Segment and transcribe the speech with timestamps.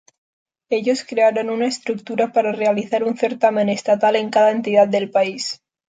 [0.71, 5.61] Ellos crearon una estructura para realizar un certamen Estatal en cada entidad del país.